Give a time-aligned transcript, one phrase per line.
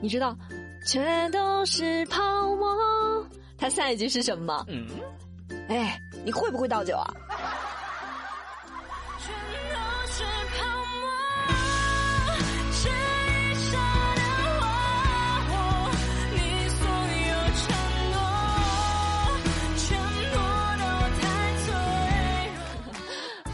[0.00, 0.36] 你知道
[0.86, 3.26] “全都是泡沫”
[3.58, 4.64] 他下一句是什么吗？
[4.68, 4.86] 嗯，
[5.68, 7.12] 哎，你会不会倒酒啊？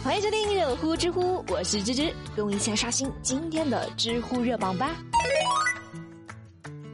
[0.02, 4.90] 欢迎收听热乎知乎，我是芝芝，跟我一起来刷新今天的知乎热榜吧。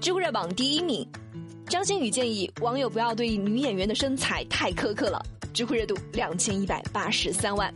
[0.00, 1.06] 知乎热榜第一名，
[1.68, 7.72] 张馨予建议网友不要对女演员的身材太苛刻了，知乎热度两千一百八十三万。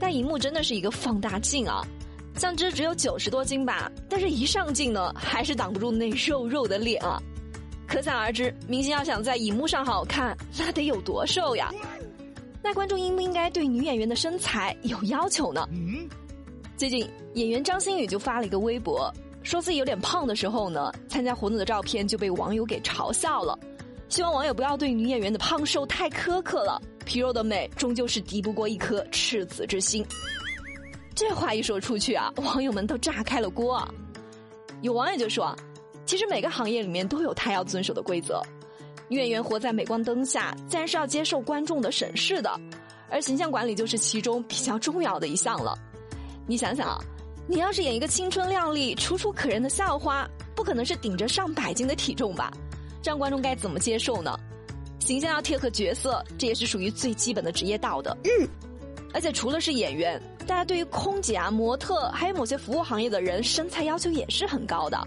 [0.00, 1.86] 但荧幕真的是一个放大镜啊，
[2.34, 7.22] 像芝只有九十多斤吧，但是一上镜呢，还是挡不住那肉肉的脸啊，
[7.86, 11.72] 可想而知，明星要想在荧幕上好看，那得有多瘦呀。
[12.60, 15.64] 那观众应不应该对女演员的身材有要求呢？
[16.76, 19.12] 最近演员张馨予就发了一个微博，
[19.48, 23.58] 说自己有点胖的时候呢，参加活动的照片就被网友给嘲笑了。
[24.10, 30.04] 希望网友不要对女演员的胖瘦太苛刻了，皮肉的美终究是敌不过一颗赤子之心。
[31.14, 33.74] 这话一说出去啊，网友们都炸开了锅。
[33.74, 33.88] 啊！
[34.82, 35.56] 有网友就说，
[36.04, 38.42] 其实每个行业里面都有他要遵守的规则。
[39.08, 42.54] 女演员活在镁光灯下，自然是要接受观众的审视的，
[43.08, 45.74] 而形象管理就是其中比较重要的一项了。
[46.46, 47.00] 你想想啊，
[47.50, 52.52] 你要是演一个青春靓丽、楚楚可人的校花，不可能是顶着上百斤的体重吧？
[53.02, 54.38] 这样观众该怎么接受呢？
[54.98, 58.14] 形象要贴合角色，这也是属于最基本的职业道德。
[58.24, 58.46] 嗯，
[59.14, 65.02] 而且除了是演员，大家对于空姐啊、模特，还有某些服务行业的人，身材要求也是很高的。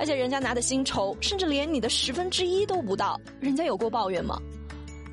[0.00, 4.36] 而且人家拿的薪酬甚至连你的十分之一都不到，人家有过抱怨吗？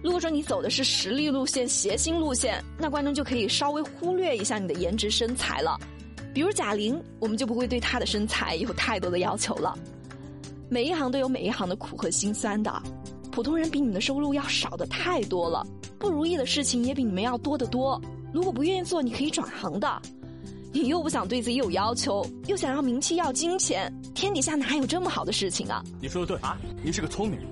[0.03, 5.79] 如果说你走的是实力路线、谐星路线，那观众就可以稍微忽略一下你的颜值身材了。
[6.35, 9.73] 比如贾玲，我们就不会对她的身材有太多的要求了。
[10.67, 12.83] 每一行都有每一行的苦和辛酸的，
[13.31, 15.65] 普通人比你们的收入要少的太多了，
[15.97, 18.01] 不如意的事情也比你们要多得多。
[18.33, 20.01] 如果不愿意做，你可以转行的。
[20.73, 25.81] 你又不想对自己有要求，又想要名气要金钱，天底下哪有这么好的事情啊？
[26.01, 27.47] 你说的对啊，你是个聪明人。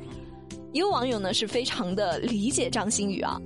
[0.73, 3.39] 有网友呢是非常的理解张馨予啊，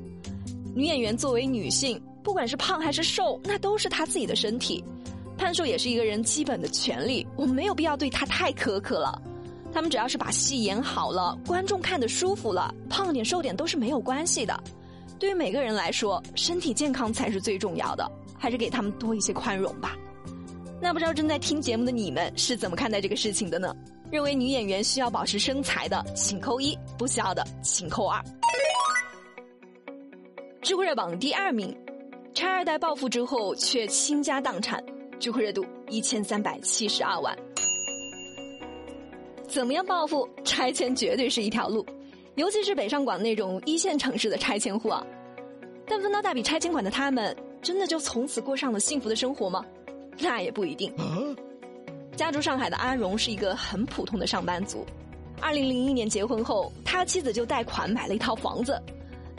[0.74, 4.84] 女演员作为女性，不管是胖还是瘦，那都是她自己的身体，
[5.38, 9.22] 胖瘦也是一个人基本的权利，我们没有必要对他太苛刻了。
[9.72, 14.58] 他们只要是把戏演好了，观众看得舒服了，胖点瘦点都是没有关系的。
[15.20, 18.10] 对于每个人来说，身体健康才是最重要的。
[18.40, 19.96] 还是给他们多一些宽容吧。
[20.80, 23.76] 那不知道正在听节目的你们是怎么看待这个事情的呢？
[24.12, 28.24] 认为女演员需要保持身材的，请扣一；不需要的，请扣二。
[30.62, 31.76] 知乎热榜第二名，
[32.36, 34.84] 拆二代暴富之后却倾家荡产，
[35.20, 37.38] 知乎热度一千三百七十二万。
[39.48, 40.28] 怎么样暴富？
[40.44, 41.86] 拆迁绝对是一条路，
[42.36, 45.06] 尤其是北上广那种一线城市的拆迁户啊。
[45.86, 47.36] 但分到大笔拆迁款的他们。
[47.60, 49.66] 真的就从此过上了幸福的生活吗？
[50.20, 50.94] 那也不一定。
[52.16, 54.86] 家住上海的阿荣是一个很普通的上班族。
[55.42, 58.80] 二零零一年结婚后，他妻子就贷款买了一套房子。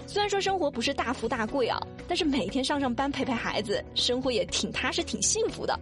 [0.08, 5.78] 虽然说生活不是大富大贵啊，但是每天上上班陪陪孩子，生活也挺踏实、挺幸福的。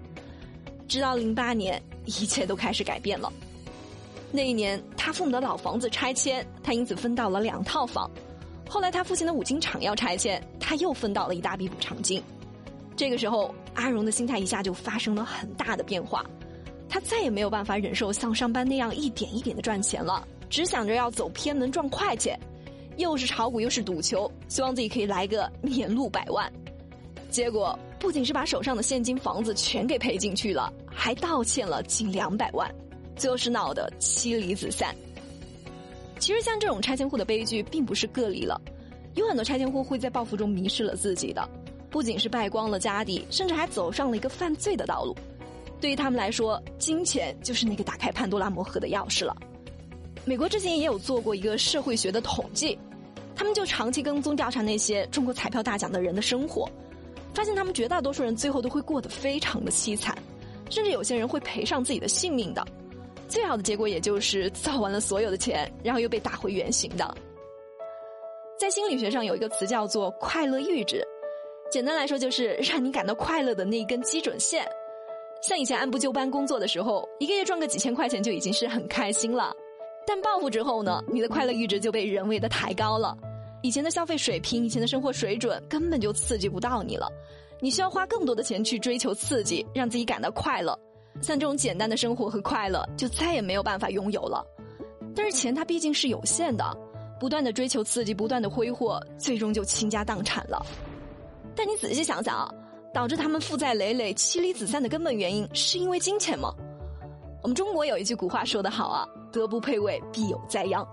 [0.89, 3.33] 直到零八年，一切都开始改变了。
[4.33, 8.11] 那一年，他父母的老房子拆迁，他因此分到了两套房。
[8.69, 12.21] 后来他父亲的五金厂要拆迁，他又分到了一大笔补偿金。
[12.97, 16.27] 这个时候，阿荣的心态一下就发生了很大的变化，
[16.89, 22.37] 他再也没有办法忍受像上班那样一点一点的赚钱了，只想着要走偏门赚快钱，
[22.97, 26.51] 又是炒股又是赌球，希望自己可以来个年入百万。
[27.31, 32.73] 结果不仅是把手上的现金、房子全给赔进去了，还倒欠了近两百万，
[33.17, 34.95] 最后是闹得妻离子散。
[36.19, 38.61] 其实像这种拆迁户的悲剧并不是个例了，
[39.15, 41.47] 有很多拆迁户会在暴富中迷失了自己的。
[41.91, 45.15] 不仅是败光了家底，甚至还走上了一个犯罪的道路。
[45.81, 49.37] 对于他们来说，金钱就是那个打开潘多拉魔盒的钥匙了。
[50.25, 52.79] 美国之前也有做过一个社会学的统计，
[53.37, 56.69] 他们就长期跟踪调查那些中过彩票大奖的人的生活，
[57.35, 60.17] 发现他们绝大多数人最后都会过得非常的凄惨，
[60.71, 62.67] 甚至有些人会赔上自己的性命的。
[63.29, 67.15] 最好的结果也就是造完了所有的钱，然后又被打回原形的。
[68.59, 71.07] 在心理学上有一个词叫做“快乐阈值”。
[71.71, 74.67] 简单来说，就是让你感到快乐的那一根基准线。
[75.43, 79.55] 像以前按部就班工作的时候，一个月赚个几千块钱就已经是很开心了。
[80.07, 83.19] 但暴富之后呢，你的快乐阈值就被人为的抬高了。
[83.67, 87.11] 以前的消费水平、以前的生活水准根本就刺激不到你了。
[87.59, 90.79] 你需要花更多的钱去追求刺激，让自己感到快乐。
[91.21, 94.47] 像这种简单的生活和快乐就再也没有办法拥有了。
[95.17, 96.65] 但是钱它毕竟是有限的，
[97.19, 100.65] 不断的追求刺激，不断的挥霍，最终就倾家荡产了。
[101.57, 102.49] 但你仔细想想啊，
[102.95, 106.55] 导致他们负债累累、妻离子散的根本原因是因为金钱吗？
[107.43, 110.87] 我们中国有一句古话说得好啊，“德不配位，必有灾殃”，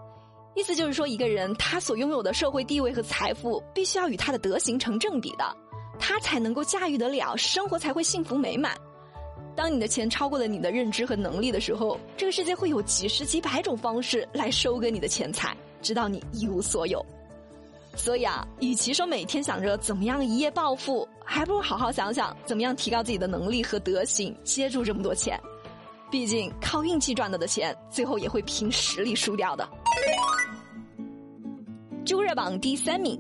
[0.55, 5.55] 意思就是说，一个人他所拥有的社会地位和财富，必须要与他的德行成正比的，
[5.99, 8.77] 他才能够驾驭得了，生活才会幸福美满。
[9.55, 17.03] 当你的钱超过了你的认知和能力的时候，这个世界会有几十几百种方式来收割你的钱财，直到你一无所有。
[17.95, 25.39] 所以啊，与其说每天想着怎么样一夜暴富，还不如好好想想怎么样提高自己的能力和德行，接住这么多钱。
[26.09, 29.67] 毕竟靠运气赚到的钱，最后也会凭实力输掉的。
[32.13, 33.19] 知乎热榜第三名，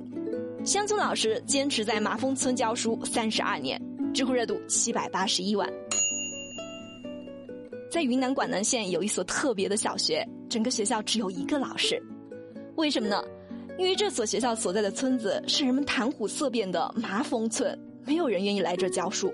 [0.63, 3.81] 乡村老师坚持在麻风村教书三十二年，
[4.13, 5.67] 知乎热度七百八十一万。
[7.89, 11.99] 在云南广南县有一所特别的小学，整个学校只有一个老师，
[12.75, 13.19] 为什么呢？
[13.79, 17.75] 因为这所学校所在的村子是人们谈虎色变的麻风村，
[18.05, 19.33] 没有人愿意来这教书。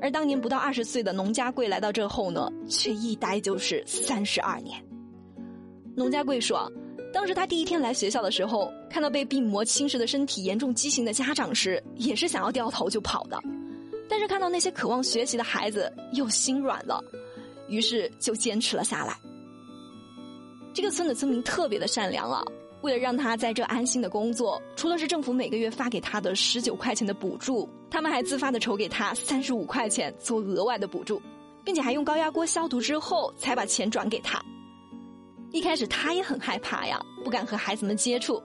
[0.00, 4.76] 而当年不到二十岁的农家贵来到这后呢，却一待就是三十二年。
[5.94, 6.68] 农家贵说，
[7.12, 13.38] 当时他第一天来学校的时候，看到被病魔侵蚀的身体严重畸形的家长时，也是想要掉头就跑的，
[14.08, 17.02] 但是看到那些渴望学习的孩子，又心软了。
[17.68, 19.16] 于是就坚持了下来。
[20.74, 22.42] 这个村的村民特别的善良啊，
[22.80, 31.20] 为了让他在这安心的工作，除了是政府每个月发给他的十九块钱的补助，他们还自发的筹给他三十五块钱做额外的补助，
[31.62, 34.42] 并且还用高压锅消毒之后才把钱转给他。
[35.52, 38.42] 一开始他也很害怕呀，不敢和孩子们接触，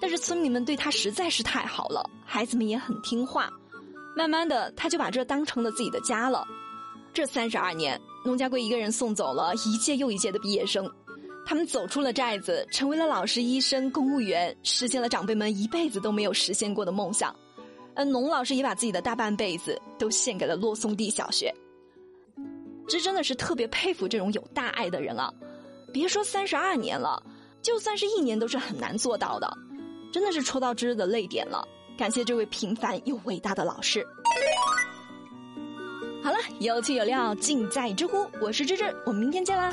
[0.00, 3.50] 但是村民们对他实在是太好了，孩子们也很听话，
[4.16, 6.46] 慢慢的他就把这当成了自己的家了。
[7.12, 8.00] 这三十二年。
[8.24, 10.90] 农家贵一个人送走了一届又一届的毕业生，
[11.46, 17.34] 他们走出了寨子，成为了老师、医生、公务员，实现了长辈们一辈子都没有实现过的梦想。
[17.94, 21.54] 而农老师也把自己的大半辈子都献给了洛松地小学。
[22.86, 25.32] 这真的是特别佩服这种有大爱的人啊！
[25.92, 27.22] 别说三十二年了，
[27.62, 29.50] 就算是一年都是很难做到的。
[30.12, 31.66] 真的是戳到芝芝的泪点了。
[31.96, 34.06] 感谢这位平凡又伟大的老师。
[36.22, 39.72] 好了，有趣有料尽在知乎，我是芝芝，我们明天见啦。